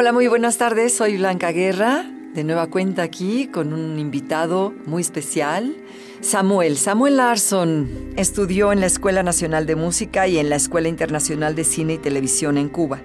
[0.00, 0.94] Hola, muy buenas tardes.
[0.94, 5.74] Soy Blanca Guerra, de nueva cuenta aquí con un invitado muy especial,
[6.20, 6.76] Samuel.
[6.76, 11.64] Samuel Larson estudió en la Escuela Nacional de Música y en la Escuela Internacional de
[11.64, 13.00] Cine y Televisión en Cuba.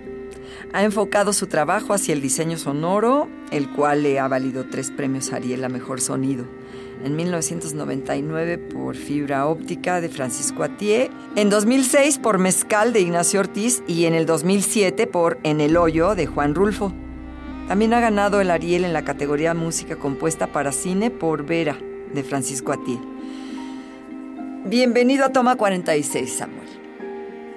[0.71, 5.33] Ha enfocado su trabajo hacia el diseño sonoro, el cual le ha valido tres premios
[5.33, 6.45] Ariel a Mejor Sonido
[7.03, 13.83] en 1999 por Fibra Óptica de Francisco Atié, en 2006 por Mezcal de Ignacio Ortiz
[13.87, 16.93] y en el 2007 por En el Hoyo de Juan Rulfo.
[17.67, 21.77] También ha ganado el Ariel en la categoría Música Compuesta para Cine por Vera
[22.13, 22.99] de Francisco Atié.
[24.65, 26.67] Bienvenido a Toma 46, Samuel.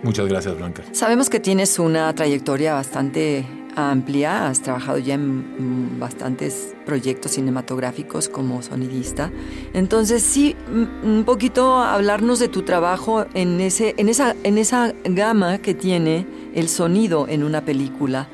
[0.02, 0.82] Muchas gracias, Blanca.
[0.92, 8.28] Sabemos que tienes una trayectoria bastante amplia, has trabajado ya en mm, bastantes proyectos cinematográficos
[8.28, 9.30] como sonidista.
[9.74, 14.94] Entonces, sí, mm, un poquito hablarnos de tu trabajo en, ese, en, esa, en esa
[15.04, 18.28] gama que tiene el sonido en una película.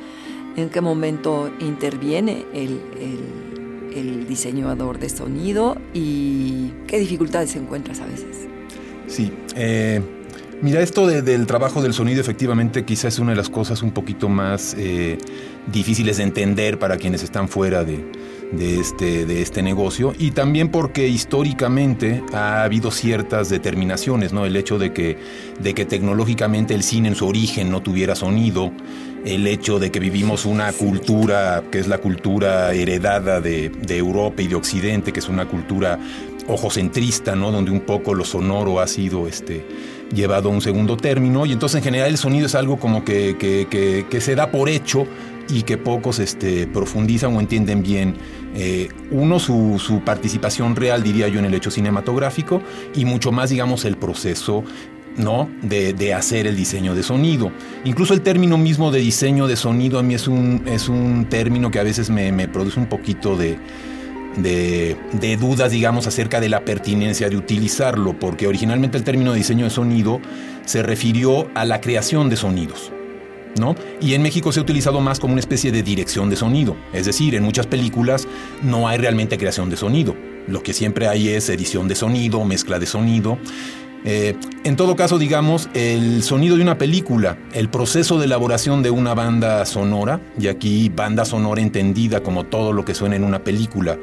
[0.56, 2.80] ¿En qué momento interviene el,
[3.94, 8.48] el diseñador de sonido y qué dificultades encuentras a veces?
[9.06, 10.00] Sí, eh,
[10.62, 14.28] Mira, esto del trabajo del sonido efectivamente quizás es una de las cosas un poquito
[14.28, 15.18] más eh,
[15.72, 18.04] difíciles de entender para quienes están fuera de,
[18.60, 24.46] este, de este negocio y también porque históricamente ha habido ciertas determinaciones, ¿no?
[24.46, 25.18] El hecho de que,
[25.58, 28.70] de que tecnológicamente el cine en su origen no tuviera sonido,
[29.24, 34.42] el hecho de que vivimos una cultura que es la cultura heredada de, de Europa
[34.42, 35.98] y de Occidente, que es una cultura
[36.48, 37.50] ojocentrista, ¿no?
[37.50, 39.64] Donde un poco lo sonoro ha sido este
[40.14, 43.36] llevado a un segundo término y entonces en general el sonido es algo como que,
[43.38, 45.06] que, se da por hecho
[45.48, 48.16] y que pocos este, profundizan o entienden bien.
[48.54, 52.60] Eh, uno, su, su, participación real, diría yo, en el hecho cinematográfico
[52.94, 54.62] y mucho más, digamos, el proceso
[55.16, 55.48] ¿no?
[55.62, 57.50] De, de, hacer el diseño de sonido.
[57.84, 61.70] Incluso el término mismo de diseño de sonido a mí es un, es un término
[61.70, 63.58] que a veces me, me produce un poquito de,
[64.36, 69.64] de, dudas, digamos, acerca de la pertinencia de utilizarlo, porque originalmente el término de diseño
[69.64, 70.20] de sonido
[70.64, 72.92] se refirió a la creación de sonidos.
[73.60, 73.74] ¿No?
[74.00, 76.74] Y en México se ha utilizado más como una especie de dirección de sonido.
[76.94, 78.26] Es decir, en muchas películas
[78.62, 80.16] no hay realmente creación de sonido.
[80.48, 83.38] Lo que siempre hay es edición de sonido, mezcla de sonido.
[84.04, 88.90] Eh, en todo caso, digamos, el sonido de una película, el proceso de elaboración de
[88.90, 93.44] una banda sonora, y aquí banda sonora entendida como todo lo que suena en una
[93.44, 93.98] película,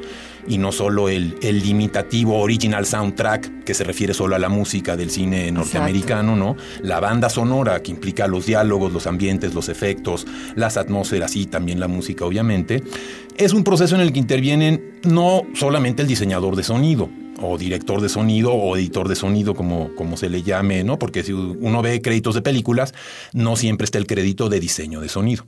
[0.48, 4.96] y no solo el, el limitativo original soundtrack que se refiere solo a la música
[4.96, 6.56] del cine norteamericano, ¿no?
[6.82, 11.78] La banda sonora que implica los diálogos, los ambientes, los efectos, las atmósferas y también
[11.78, 12.82] la música, obviamente,
[13.36, 17.08] es un proceso en el que intervienen no solamente el diseñador de sonido,
[17.40, 20.98] o director de sonido o editor de sonido, como, como se le llame, ¿no?
[20.98, 22.94] Porque si uno ve créditos de películas,
[23.32, 25.46] no siempre está el crédito de diseño de sonido.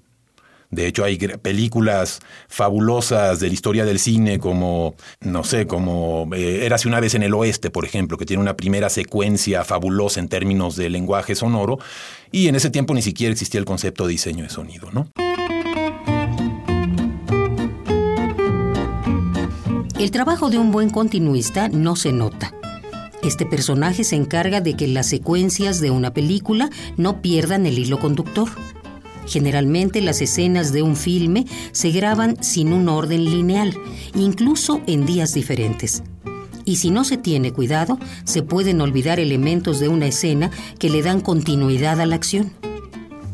[0.72, 6.64] De hecho, hay películas fabulosas de la historia del cine como, no sé, como eh,
[6.64, 10.28] Érase una vez en el oeste, por ejemplo, que tiene una primera secuencia fabulosa en
[10.28, 11.78] términos de lenguaje sonoro,
[12.30, 15.10] y en ese tiempo ni siquiera existía el concepto de diseño de sonido, ¿no?
[20.03, 22.53] El trabajo de un buen continuista no se nota.
[23.23, 28.01] Este personaje se encarga de que las secuencias de una película no pierdan el hilo
[28.01, 28.49] conductor.
[29.28, 33.78] Generalmente las escenas de un filme se graban sin un orden lineal,
[34.16, 36.03] incluso en días diferentes.
[36.65, 40.51] Y si no se tiene cuidado, se pueden olvidar elementos de una escena
[40.81, 42.51] que le dan continuidad a la acción.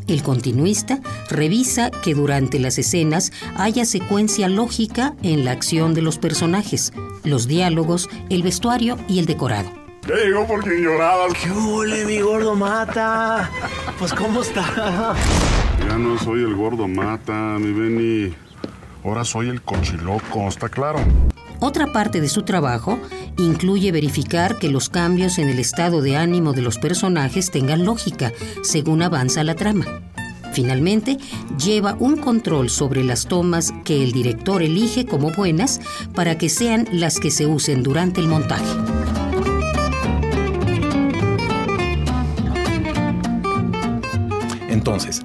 [0.09, 6.17] El continuista revisa que durante las escenas haya secuencia lógica en la acción de los
[6.17, 6.91] personajes,
[7.23, 9.69] los diálogos, el vestuario y el decorado.
[10.07, 11.33] Ya llegó por quien llorabas.
[11.33, 13.51] ¿Qué huele, mi gordo mata?
[13.99, 15.13] Pues, ¿cómo está?
[15.87, 18.33] Ya no soy el gordo mata, mi Benny.
[19.03, 20.99] Ahora soy el cochiloco, ¿está claro?
[21.59, 22.99] Otra parte de su trabajo
[23.39, 28.33] Incluye verificar que los cambios en el estado de ánimo de los personajes tengan lógica
[28.63, 29.85] según avanza la trama.
[30.51, 31.17] Finalmente,
[31.57, 35.79] lleva un control sobre las tomas que el director elige como buenas
[36.13, 38.65] para que sean las que se usen durante el montaje.
[44.67, 45.21] Entonces,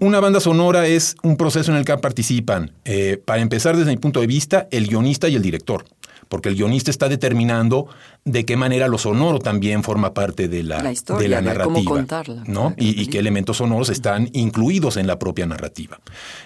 [0.00, 3.98] una banda sonora es un proceso en el que participan, eh, para empezar desde mi
[3.98, 5.84] punto de vista, el guionista y el director
[6.28, 7.88] porque el guionista está determinando
[8.24, 12.06] de qué manera lo sonoro también forma parte de la, de la narrativa.
[12.46, 12.74] ¿no?
[12.76, 15.98] Y, qué elementos sonoros están incluidos en la propia narrativa.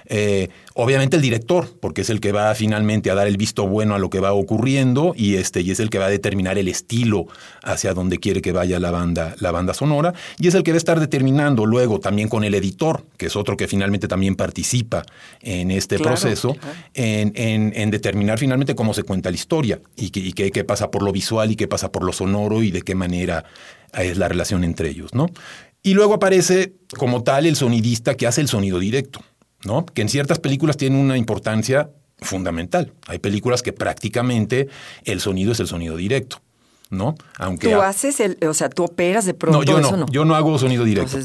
[0.06, 3.94] Eh, obviamente el director, porque es el que va finalmente a dar el visto bueno
[3.94, 6.68] a lo que va ocurriendo y, este, y es el que va a determinar el
[6.68, 7.26] estilo
[7.62, 10.76] hacia donde quiere que vaya la banda, la banda sonora, y es el que va
[10.76, 15.04] a estar determinando luego también con el editor, que es otro que finalmente también participa
[15.40, 16.56] en este proceso,
[16.94, 21.50] En, en determinar finalmente cómo se cuenta la historia y, qué, pasa por lo visual
[21.50, 23.44] y qué pasa por lo sonoro y de qué manera
[23.92, 25.26] es la relación entre ellos, ¿no?
[25.82, 29.20] Y luego aparece como tal el sonidista que hace el sonido directo,
[29.64, 29.86] ¿no?
[29.86, 32.92] Que en ciertas películas tiene una importancia fundamental.
[33.06, 34.68] Hay películas que prácticamente
[35.04, 36.40] el sonido es el sonido directo.
[36.92, 37.14] ¿no?
[37.38, 39.58] Aunque tú haces el, o sea, tú operas de pronto.
[39.58, 41.18] No, yo no, yo no hago sonido directo.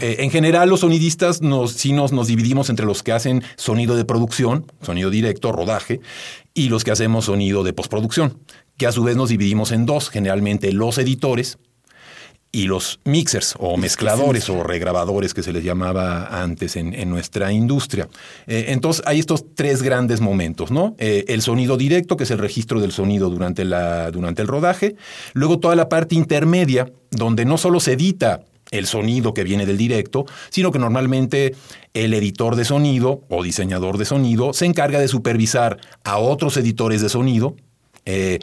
[0.00, 3.96] Eh, en general, los sonidistas nos, sí nos, nos dividimos entre los que hacen sonido
[3.96, 6.00] de producción, sonido directo, rodaje,
[6.52, 8.38] y los que hacemos sonido de postproducción,
[8.76, 11.56] que a su vez nos dividimos en dos, generalmente los editores,
[12.54, 18.08] y los mixers o mezcladores o regrabadores que se les llamaba antes en, nuestra industria.
[18.46, 20.94] Eh, entonces hay estos tres grandes momentos, ¿no?
[20.98, 24.94] Eh, el sonido directo, que es el registro del sonido durante, la, durante el rodaje,
[25.32, 29.76] luego toda la parte intermedia, donde no solo se edita el sonido que viene del
[29.76, 31.56] directo, sino que normalmente
[31.92, 37.02] el editor de sonido o diseñador de sonido se encarga de supervisar a otros editores
[37.02, 37.56] de sonido,
[38.06, 38.38] eh,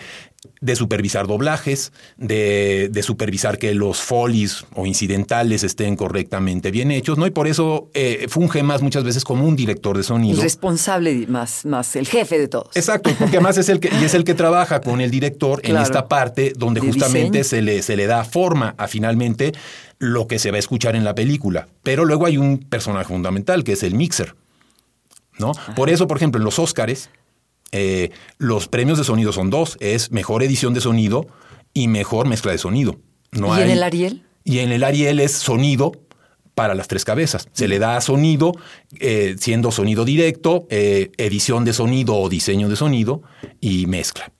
[0.60, 7.28] de supervisar doblajes, de, supervisar que los folies o incidentales estén correctamente bien hechos, ¿no?
[7.28, 10.38] Y por eso eh, funge más muchas veces como un director de sonido.
[10.38, 12.76] El responsable más, más el jefe de todos.
[12.76, 15.78] Exacto, porque además es el que, y es el que trabaja con el director en
[15.78, 19.52] esta parte donde justamente se le, se le da forma a finalmente
[20.00, 21.68] lo que se va a escuchar en la película.
[21.84, 24.36] Pero luego hay un personaje fundamental que es el mixer.
[25.38, 25.54] ¿no?
[25.76, 27.10] Por eso, por ejemplo, en los Óscares,
[27.72, 31.28] eh, los premios de sonido son dos, es mejor edición de sonido
[31.74, 32.98] y mejor mezcla de sonido.
[33.32, 34.24] No ¿Y en el Ariel?
[34.44, 35.94] Y en el Ariel es sonido
[36.54, 37.48] para las tres cabezas.
[37.54, 38.52] Se le da sonido,
[39.00, 43.22] eh, siendo sonido directo, eh, edición de sonido o diseño de sonido
[43.62, 44.32] y mezcla.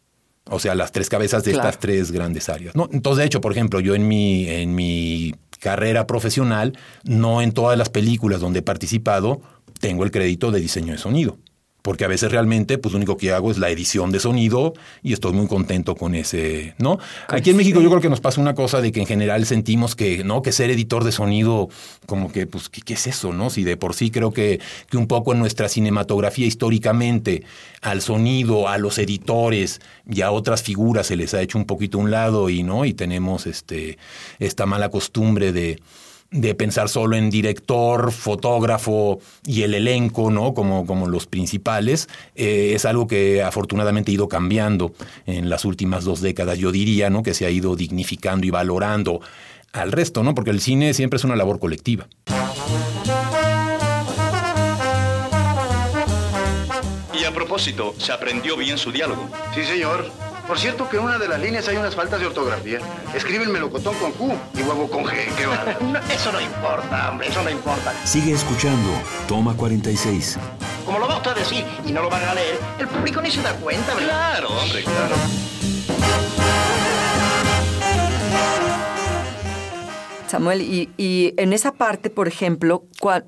[0.50, 2.76] O sea, las tres cabezas de estas tres grandes áreas.
[2.76, 2.90] ¿no?
[2.92, 7.78] Entonces, de hecho, por ejemplo, yo en mi, en mi carrera profesional, no en todas
[7.78, 9.42] las películas donde he participado,
[9.80, 11.38] tengo el crédito de diseño de sonido
[11.82, 15.14] porque a veces realmente pues lo único que hago es la edición de sonido y
[15.14, 17.00] estoy muy contento con ese, ¿no?
[17.28, 19.96] Aquí en México yo creo que nos pasa una cosa de que en general sentimos
[19.96, 20.42] que, ¿no?
[20.42, 21.70] Que ser editor de sonido,
[22.06, 23.50] como que, pues, ¿qué, es eso, no?
[23.50, 27.44] Si de por sí creo que, que un poco en nuestra cinematografía históricamente
[27.82, 31.98] al sonido, a los editores y a otras figuras se les ha hecho un poquito
[31.98, 32.86] un lado y, ¿no?
[32.86, 33.98] Y tenemos este,
[34.40, 35.80] esta mala costumbre de
[36.32, 40.54] de pensar solo en director, fotógrafo y el elenco, ¿no?
[40.54, 44.94] Como, como los principales, eh, es algo que afortunadamente ha ido cambiando
[45.26, 47.22] en las últimas dos décadas, yo diría, ¿no?
[47.22, 49.20] Que se ha ido dignificando y valorando
[49.74, 50.34] al resto, ¿no?
[50.34, 52.08] Porque el cine siempre es una labor colectiva.
[57.14, 59.30] Y a propósito, ¿se aprendió bien su diálogo?
[59.54, 60.31] Sí, señor.
[60.52, 62.80] Por cierto que en una de las líneas hay unas faltas de ortografía.
[63.16, 65.14] Escribe el melocotón con Q y huevo con G.
[65.38, 65.44] ¿Qué
[66.14, 67.94] eso no importa, hombre, eso no importa.
[68.06, 68.90] Sigue escuchando.
[69.30, 70.38] Toma 46.
[70.86, 73.32] Como lo va usted a decir y no lo van a leer, el público ni
[73.32, 74.10] se da cuenta, ¿verdad?
[74.10, 75.16] Claro, hombre, claro.
[80.28, 83.24] Samuel, y, y en esa parte, por ejemplo, ¿cuál,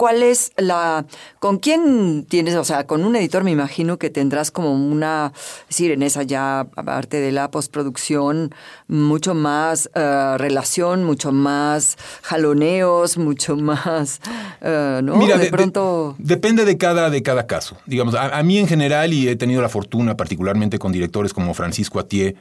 [0.00, 1.04] ¿Cuál es la...
[1.40, 2.54] ¿Con quién tienes?
[2.54, 5.34] O sea, con un editor me imagino que tendrás como una...
[5.34, 8.54] Es decir, en esa ya, aparte de la postproducción,
[8.88, 14.22] mucho más eh, relación, mucho más jaloneos, mucho más...
[14.62, 15.16] Eh, ¿no?
[15.16, 16.16] Mira, de, pronto...
[16.16, 17.76] depende de cada, de cada caso.
[17.84, 21.98] Digamos, a, mí en general, y he tenido la fortuna, particularmente con directores como Francisco
[21.98, 22.36] Atié,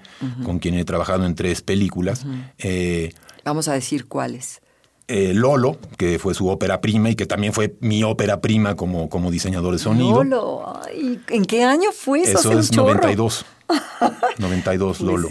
[0.46, 2.26] con quien he trabajado en tres películas.
[2.58, 3.12] Eh,
[3.44, 4.62] Vamos a decir cuáles.
[5.12, 9.10] Eh, Lolo, que fue su ópera prima y que también fue mi ópera prima como,
[9.10, 10.24] como diseñador de sonido.
[10.24, 12.38] Lolo, ¿y en qué año fue eso?
[12.38, 13.44] Eso es 92.
[14.38, 15.30] 92, Lolo.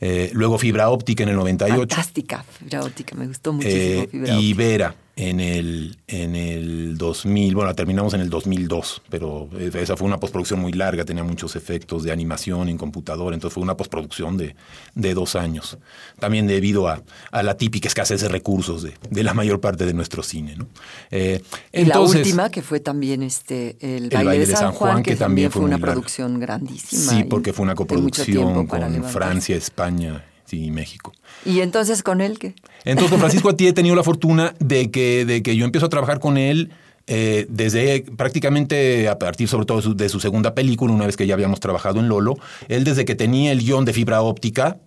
[0.00, 1.94] Eh, luego Fibra Óptica en el 98.
[1.94, 4.06] Fantástica, Fibra Óptica, me gustó muchísimo.
[4.10, 9.48] Eh, y Vera, en el, en el 2000, bueno, la terminamos en el 2002, pero
[9.58, 13.62] esa fue una postproducción muy larga, tenía muchos efectos de animación en computadora, entonces fue
[13.62, 14.56] una postproducción de,
[14.94, 15.78] de dos años.
[16.18, 19.94] También debido a, a, la típica escasez de recursos de, de, la mayor parte de
[19.94, 20.56] nuestro cine.
[20.56, 20.66] ¿no?
[21.12, 25.50] Eh, entonces, la última, que fue también este, el, baile, de San, Juan, que, también
[25.52, 27.12] fue, una producción grandísima.
[27.12, 31.12] Sí, porque fue una coproducción con Francia, España y México.
[31.44, 32.54] ¿Y entonces con él qué?
[32.84, 35.90] Entonces con Francisco Ati he tenido la fortuna de que, de que yo empiezo a
[35.90, 36.70] trabajar con él
[37.06, 41.16] eh, desde prácticamente a partir sobre todo de su, de su, segunda película, una vez
[41.16, 42.36] que ya habíamos trabajado en Lolo,
[42.68, 44.78] él desde que tenía el guion de fibra óptica,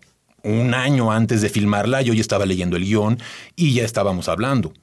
[0.44, 3.20] un año antes de filmarla, yo ya estaba leyendo el guion
[3.56, 4.74] y ya estábamos hablando.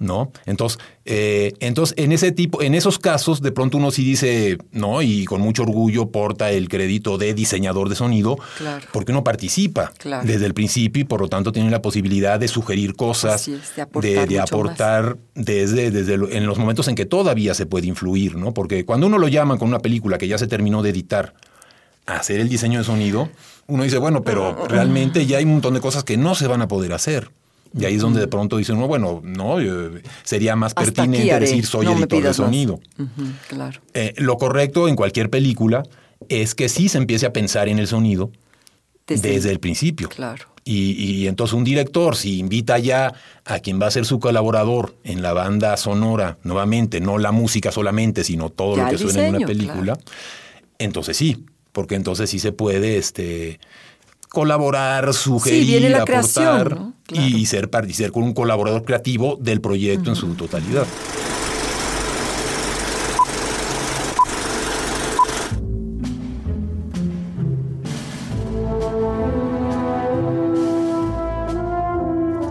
[0.00, 0.32] ¿No?
[0.46, 5.02] Entonces, eh, entonces, en ese tipo, en esos casos, de pronto uno sí dice, ¿no?
[5.02, 8.38] Y con mucho orgullo porta el crédito de diseñador de sonido,
[8.92, 9.92] porque uno participa
[10.24, 13.48] desde el principio y por lo tanto tiene la posibilidad de sugerir cosas,
[14.00, 18.54] de aportar, desde, desde en los momentos en que todavía se puede influir, ¿no?
[18.54, 21.34] Porque cuando uno lo llama con una película que ya se terminó de editar,
[22.06, 23.28] a hacer el diseño de sonido,
[23.66, 26.62] uno dice, bueno, pero realmente ya hay un montón de cosas que no se van
[26.62, 27.30] a poder hacer.
[27.78, 29.56] Y ahí es donde de pronto dicen, no, bueno, no,
[30.24, 32.80] sería más pertinente decir soy editor de sonido.
[33.48, 33.80] claro.
[33.94, 35.84] Eh, lo correcto en cualquier película
[36.28, 38.30] es que sí se empiece a pensar en el sonido
[39.06, 40.08] desde, el principio.
[40.08, 40.46] Claro.
[40.64, 43.12] Y, entonces un director, si invita ya
[43.44, 47.72] a quien va a ser su colaborador en la banda sonora, nuevamente, no la música
[47.72, 49.98] solamente, sino todo lo que suena en una película,
[50.78, 53.58] entonces sí, porque entonces sí se puede este,
[54.30, 60.34] colaborar, sugerir, aportar y, ser, y ser con un colaborador creativo del proyecto en su
[60.34, 60.86] totalidad.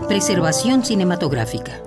[0.06, 1.80] Preservación cinematográfica.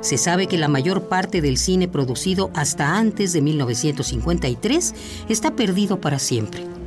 [0.00, 4.94] Se sabe que la mayor parte del cine producido hasta antes de 1953
[5.28, 6.77] está perdido para siempre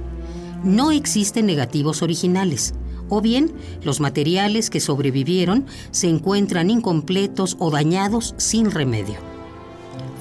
[0.64, 2.74] no existen negativos originales,
[3.10, 3.52] o bien
[3.84, 9.16] los materiales que sobrevivieron se encuentran incompletos o dañados sin remedio.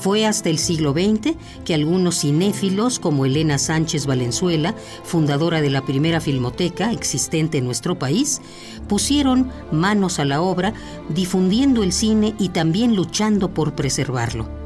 [0.01, 5.85] Fue hasta el siglo XX que algunos cinéfilos, como Elena Sánchez Valenzuela, fundadora de la
[5.85, 8.41] primera filmoteca existente en nuestro país,
[8.89, 10.73] pusieron manos a la obra
[11.11, 14.60] difundiendo el cine y también luchando por preservarlo.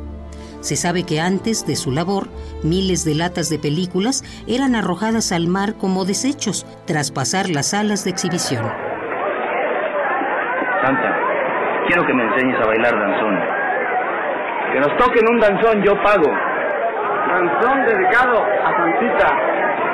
[0.65, 2.29] Se sabe que antes de su labor,
[2.63, 8.03] miles de latas de películas eran arrojadas al mar como desechos tras pasar las salas
[8.03, 8.65] de exhibición.
[10.83, 11.11] Santa,
[11.87, 13.39] quiero que me enseñes a bailar danzón.
[14.73, 16.33] Que nos toquen un danzón, yo pago.
[17.29, 19.37] Danzón dedicado a Santita,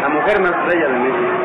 [0.03, 1.40] la mujer más bella de México.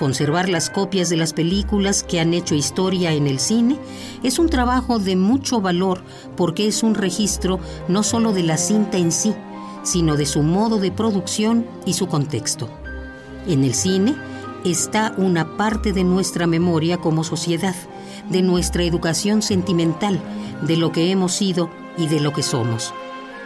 [0.00, 3.76] Conservar las copias de las películas que han hecho historia en el cine
[4.22, 6.00] es un trabajo de mucho valor
[6.38, 9.34] porque es un registro no solo de la cinta en sí,
[9.82, 12.70] sino de su modo de producción y su contexto.
[13.46, 14.16] En el cine
[14.64, 17.76] está una parte de nuestra memoria como sociedad,
[18.30, 20.18] de nuestra educación sentimental,
[20.62, 22.94] de lo que hemos sido y de lo que somos.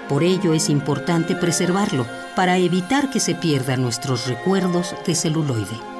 [0.09, 2.07] Por ello es importante preservarlo
[2.37, 5.94] para evitar que se pierdan nuestros recuerdos de celuloide.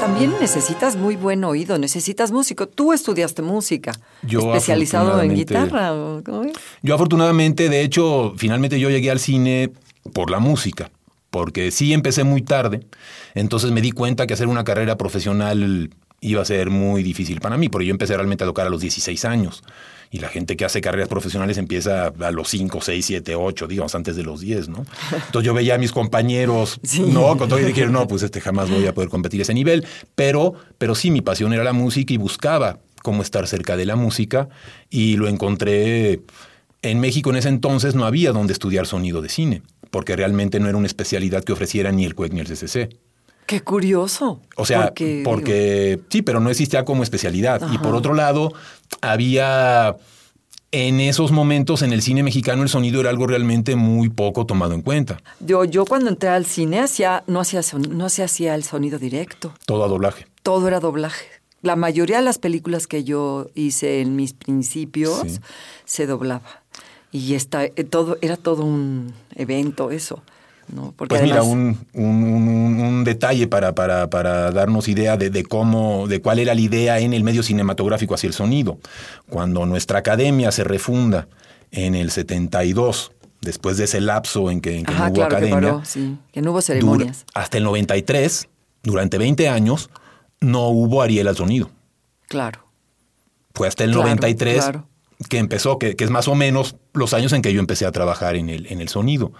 [0.00, 2.68] También necesitas muy buen oído, necesitas músico.
[2.68, 5.92] Tú estudiaste música, especializado en guitarra.
[6.82, 9.72] Yo afortunadamente, de hecho, finalmente yo llegué al cine
[10.12, 10.90] por la música,
[11.30, 12.86] porque sí empecé muy tarde,
[13.34, 15.90] entonces me di cuenta que hacer una carrera profesional
[16.20, 18.80] iba a ser muy difícil para mí, porque yo empecé realmente a tocar a los
[18.80, 19.62] 16 años
[20.10, 23.94] y la gente que hace carreras profesionales empieza a los 5, 6, 7, 8, digamos,
[23.94, 24.84] antes de los 10, ¿no?
[25.12, 27.36] Entonces yo veía a mis compañeros, ¿no?
[27.36, 29.86] Con todo y dijeron, no, pues este jamás voy a poder competir a ese nivel,
[30.14, 33.96] pero, pero sí, mi pasión era la música y buscaba cómo estar cerca de la
[33.96, 34.48] música
[34.90, 36.20] y lo encontré
[36.82, 40.68] en México en ese entonces no había donde estudiar sonido de cine, porque realmente no
[40.68, 42.88] era una especialidad que ofreciera ni el CUEC ni el CCC.
[43.48, 44.42] Qué curioso.
[44.56, 44.92] O sea,
[45.24, 47.62] porque, sí, pero no existía como especialidad.
[47.72, 48.52] Y por otro lado,
[49.00, 49.96] había
[50.70, 54.74] en esos momentos en el cine mexicano el sonido era algo realmente muy poco tomado
[54.74, 55.22] en cuenta.
[55.40, 59.54] Yo, yo cuando entré al cine hacía, no, hacía no se hacía el sonido directo.
[59.64, 60.26] Todo a doblaje.
[60.42, 61.24] Todo era doblaje.
[61.62, 65.40] La mayoría de las películas que yo hice en mis principios
[65.86, 66.64] se doblaba.
[67.12, 70.22] Y esta, eh, todo, era todo un evento eso
[70.96, 76.98] pues mira, un, detalle para, para, darnos idea de, cómo, de cuál era la idea
[76.98, 78.78] en el medio cinematográfico hacia el sonido.
[79.28, 81.28] Cuando nuestra academia se refunda
[81.70, 85.30] en el 72 después de ese lapso en que, en que Ajá, no hubo claro
[85.30, 87.24] que academia, paró, sí, que no hubo ceremonias.
[87.34, 88.48] hasta el 93,
[88.82, 89.90] durante 20 años,
[90.40, 91.70] no hubo Ariel al sonido.
[92.28, 92.66] Claro.
[93.54, 94.86] Fue hasta el Claro, 93 claro.
[95.28, 97.92] Que empezó, que, que es más o menos los años en que yo empecé a
[97.92, 99.32] trabajar en el, en el sonido.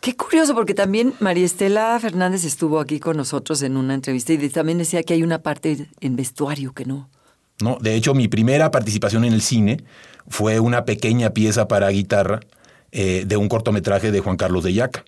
[0.00, 4.48] Qué curioso, porque también María Estela Fernández estuvo aquí con nosotros en una entrevista y
[4.48, 7.10] también decía que hay una parte en vestuario que no.
[7.60, 7.76] ¿no?
[7.82, 9.84] De hecho, mi primera participación en el cine
[10.26, 12.40] fue una pequeña pieza para guitarra
[12.92, 15.04] eh, de un cortometraje de Juan Carlos de Yaca,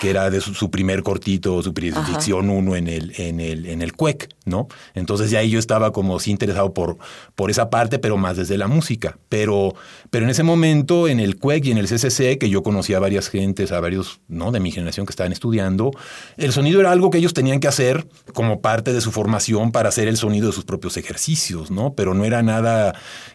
[0.00, 3.80] que era de su, su primer cortito, su ficción uno en el, en el, en
[3.80, 4.68] el CUEC, ¿no?
[4.94, 6.98] Entonces ya ahí yo estaba como sí interesado por,
[7.34, 9.18] por esa parte, pero más desde la música.
[9.30, 9.74] Pero,
[10.10, 13.00] pero en ese momento, en el CUEC y en el CCC, que yo conocía a
[13.00, 14.52] varias gentes, a varios, ¿no?
[14.52, 15.92] De mi generación que estaban estudiando,
[16.36, 19.88] el sonido era algo que ellos tenían que hacer como parte de su formación para
[19.88, 21.94] hacer el sonido de sus propios ejercicios, ¿no?
[21.94, 22.94] Pero no era nada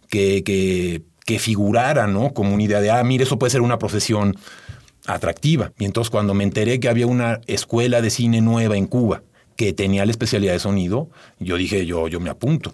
[0.09, 2.33] que, que, que figurara, ¿no?
[2.33, 4.35] Como una idea de, ah, mire, eso puede ser una profesión
[5.07, 5.71] atractiva.
[5.77, 9.23] Y entonces cuando me enteré que había una escuela de cine nueva en Cuba
[9.55, 11.09] que tenía la especialidad de sonido,
[11.39, 12.73] yo dije, yo, yo me apunto.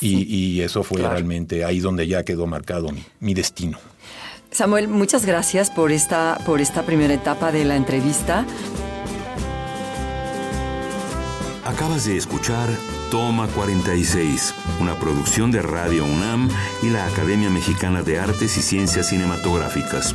[0.00, 3.78] Y, y eso fue realmente ahí donde ya quedó marcado mi, mi destino.
[4.50, 8.46] Samuel, muchas gracias por esta, por esta primera etapa de la entrevista.
[11.64, 12.68] Acabas de escuchar
[13.10, 16.48] Toma 46, una producción de Radio UNAM
[16.82, 20.14] y la Academia Mexicana de Artes y Ciencias Cinematográficas.